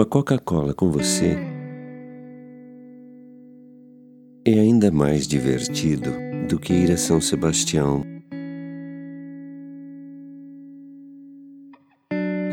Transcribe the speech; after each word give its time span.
Uma 0.00 0.06
Coca-Cola 0.06 0.72
com 0.72 0.90
você 0.90 1.36
é 4.46 4.52
ainda 4.58 4.90
mais 4.90 5.28
divertido 5.28 6.10
do 6.48 6.58
que 6.58 6.72
ir 6.72 6.90
a 6.90 6.96
São 6.96 7.20
Sebastião. 7.20 8.02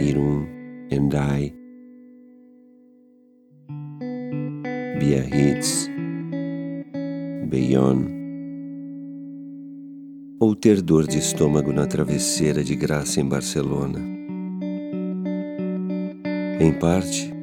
Irun, 0.01 0.45
Endai, 0.91 1.53
Biarritz, 4.99 5.89
Bayonne, 7.49 8.09
ou 10.37 10.53
ter 10.53 10.81
dor 10.81 11.07
de 11.07 11.19
estômago 11.19 11.71
na 11.71 11.87
travesseira 11.87 12.61
de 12.61 12.75
graça 12.75 13.21
em 13.21 13.25
Barcelona. 13.25 14.17
Em 16.59 16.73
parte, 16.73 17.36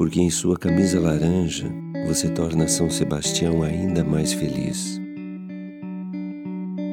porque 0.00 0.18
em 0.18 0.30
sua 0.30 0.56
camisa 0.56 0.98
laranja 0.98 1.70
você 2.06 2.30
torna 2.30 2.66
São 2.66 2.88
Sebastião 2.88 3.62
ainda 3.62 4.02
mais 4.02 4.32
feliz. 4.32 4.98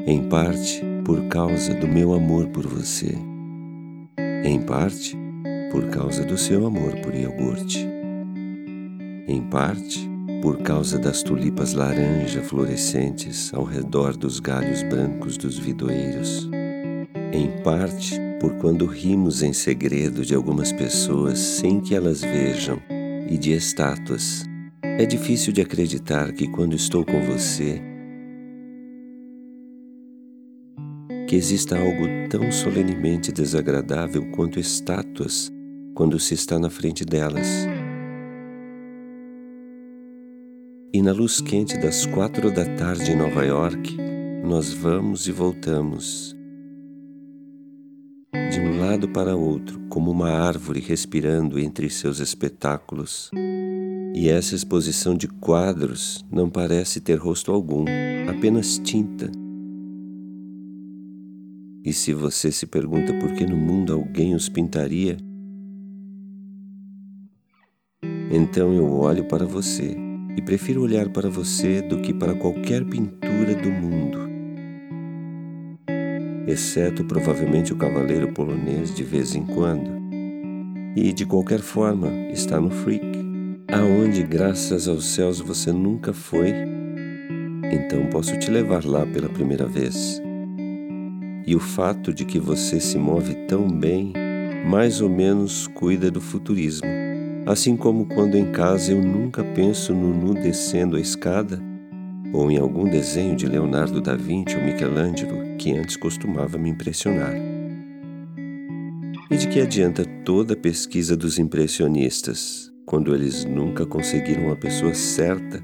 Em 0.06 0.28
parte, 0.28 0.84
por 1.06 1.24
causa 1.30 1.74
do 1.74 1.88
meu 1.88 2.14
amor 2.14 2.48
por 2.48 2.68
você. 2.68 3.18
Em 4.44 4.60
parte, 4.60 5.18
por 5.72 5.88
causa 5.88 6.26
do 6.26 6.38
seu 6.38 6.68
amor 6.68 6.98
por 6.98 7.16
iogurte. 7.16 7.88
Em 9.26 9.42
parte, 9.42 10.06
por 10.42 10.58
causa 10.58 11.00
das 11.00 11.24
tulipas 11.24 11.72
laranja 11.72 12.42
florescentes 12.42 13.54
ao 13.54 13.64
redor 13.64 14.18
dos 14.18 14.42
galhos 14.42 14.84
brancos 14.84 15.38
dos 15.38 15.58
vidoeiros. 15.58 16.50
Em 17.32 17.64
parte, 17.64 18.20
por 18.42 18.56
quando 18.56 18.86
rimos 18.86 19.44
em 19.44 19.54
segredo 19.54 20.26
de 20.26 20.36
algumas 20.36 20.74
pessoas 20.74 21.40
sem 21.40 21.80
que 21.80 21.96
elas 21.96 22.20
vejam 22.20 22.97
e 23.30 23.38
de 23.38 23.52
estátuas. 23.52 24.46
É 24.84 25.06
difícil 25.06 25.52
de 25.52 25.62
acreditar 25.62 26.32
que 26.32 26.48
quando 26.48 26.76
estou 26.76 27.06
com 27.06 27.22
você, 27.24 27.82
que 31.28 31.36
exista 31.36 31.78
algo 31.78 32.06
tão 32.30 32.52
solenemente 32.52 33.32
desagradável 33.32 34.32
quanto 34.32 34.60
estátuas 34.60 35.52
quando 35.94 36.20
se 36.20 36.34
está 36.34 36.58
na 36.58 36.70
frente 36.70 37.04
delas. 37.04 37.68
E 40.94 41.02
na 41.02 41.12
luz 41.12 41.42
quente 41.42 41.78
das 41.78 42.06
quatro 42.06 42.50
da 42.50 42.66
tarde 42.76 43.12
em 43.12 43.16
Nova 43.16 43.44
York, 43.44 43.98
nós 44.44 44.72
vamos 44.74 45.28
e 45.28 45.32
voltamos 45.32 46.37
de 48.58 48.64
um 48.64 48.80
lado 48.80 49.08
para 49.08 49.36
outro, 49.36 49.80
como 49.88 50.10
uma 50.10 50.32
árvore 50.32 50.80
respirando 50.80 51.60
entre 51.60 51.92
seus 51.92 52.20
espetáculos. 52.20 53.30
E 54.16 54.30
essa 54.30 54.56
exposição 54.56 55.16
de 55.16 55.28
quadros 55.28 56.26
não 56.32 56.50
parece 56.50 57.00
ter 57.00 57.20
rosto 57.20 57.52
algum, 57.52 57.86
apenas 58.28 58.80
tinta. 58.80 59.30
E 61.86 61.94
se 61.94 62.14
você 62.14 62.52
se 62.52 62.66
pergunta 62.66 63.14
por 63.20 63.32
que 63.34 63.46
no 63.46 63.56
mundo 63.56 63.94
alguém 63.94 64.34
os 64.34 64.50
pintaria, 64.50 65.18
então 68.32 68.74
eu 68.74 68.92
olho 68.92 69.26
para 69.26 69.46
você 69.46 69.96
e 70.36 70.42
prefiro 70.42 70.82
olhar 70.82 71.10
para 71.10 71.30
você 71.30 71.84
do 71.84 72.02
que 72.02 72.12
para 72.12 72.34
qualquer 72.34 72.84
pintura 72.84 73.54
do 73.54 73.70
mundo 73.70 74.27
exceto 76.48 77.04
provavelmente 77.04 77.74
o 77.74 77.76
cavaleiro 77.76 78.32
polonês 78.32 78.96
de 78.96 79.04
vez 79.04 79.36
em 79.36 79.46
quando. 79.46 79.92
E 80.96 81.12
de 81.12 81.26
qualquer 81.26 81.60
forma, 81.60 82.10
está 82.32 82.60
no 82.60 82.72
Freak, 82.72 83.06
aonde 83.72 84.24
graças 84.24 84.88
aos 84.88 85.06
céus 85.06 85.40
você 85.40 85.72
nunca 85.72 86.14
foi. 86.14 86.54
Então 87.72 88.08
posso 88.10 88.38
te 88.40 88.50
levar 88.50 88.86
lá 88.86 89.06
pela 89.06 89.30
primeira 89.30 89.68
vez. 89.68 90.22
E 91.46 91.56
o 91.56 91.60
fato 91.60 92.14
de 92.14 92.26
que 92.26 92.40
você 92.40 92.80
se 92.80 92.98
move 92.98 93.36
tão 93.48 93.68
bem, 93.68 94.14
mais 94.66 95.02
ou 95.02 95.10
menos 95.10 95.68
cuida 95.68 96.10
do 96.10 96.20
futurismo. 96.20 96.88
Assim 97.46 97.78
como 97.78 98.06
quando 98.06 98.36
em 98.36 98.52
casa 98.52 98.92
eu 98.92 99.02
nunca 99.02 99.44
penso 99.44 99.94
no 99.94 100.14
nu 100.14 100.34
descendo 100.34 100.98
a 100.98 101.00
escada, 101.00 101.62
ou 102.34 102.52
em 102.52 102.58
algum 102.58 102.86
desenho 102.86 103.36
de 103.36 103.46
Leonardo 103.46 104.02
da 104.02 104.16
Vinci 104.16 104.56
ou 104.56 104.64
Michelangelo 104.64 105.58
que 105.58 105.72
antes 105.72 105.96
costumava 105.96 106.58
me 106.58 106.70
impressionar. 106.70 107.34
E 109.30 109.38
de 109.38 109.48
que 109.48 109.60
adianta 109.60 110.06
toda 110.24 110.54
a 110.54 110.58
pesquisa 110.58 111.16
dos 111.16 111.38
impressionistas 111.38 112.72
quando 112.86 113.14
eles 113.14 113.44
nunca 113.44 113.86
conseguiram 113.86 114.52
a 114.52 114.56
pessoa 114.56 114.94
certa 114.94 115.62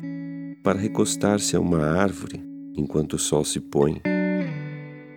para 0.62 0.80
recostar-se 0.80 1.56
a 1.56 1.60
uma 1.60 1.86
árvore 1.86 2.44
enquanto 2.76 3.14
o 3.14 3.20
sol 3.20 3.46
se 3.46 3.60
põe? 3.60 4.02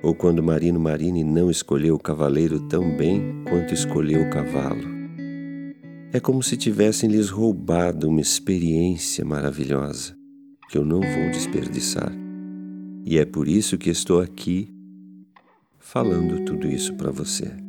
Ou 0.02 0.14
quando 0.14 0.42
Marino 0.42 0.78
Marini 0.78 1.24
não 1.24 1.50
escolheu 1.50 1.96
o 1.96 1.98
cavaleiro 1.98 2.60
tão 2.68 2.96
bem 2.96 3.42
quanto 3.48 3.74
escolheu 3.74 4.22
o 4.22 4.30
cavalo? 4.30 4.96
É 6.12 6.20
como 6.20 6.42
se 6.42 6.56
tivessem 6.56 7.10
lhes 7.10 7.28
roubado 7.28 8.08
uma 8.08 8.20
experiência 8.20 9.24
maravilhosa 9.24 10.16
que 10.68 10.78
eu 10.78 10.84
não 10.84 11.00
vou 11.00 11.30
desperdiçar. 11.30 12.12
E 13.04 13.18
é 13.18 13.24
por 13.24 13.48
isso 13.48 13.78
que 13.78 13.90
estou 13.90 14.20
aqui 14.20 14.68
falando 15.78 16.44
tudo 16.44 16.66
isso 16.66 16.94
para 16.94 17.10
você. 17.10 17.65